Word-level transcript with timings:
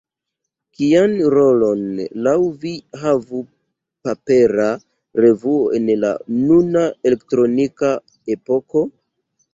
Kian 0.77 1.11
rolon 1.33 1.83
laŭ 2.27 2.33
vi 2.63 2.71
havu 3.03 3.43
papera 4.09 4.67
revuo 5.27 5.71
en 5.81 5.93
la 6.07 6.15
nuna 6.41 6.87
elektronika 7.11 7.93
epoko? 8.39 8.85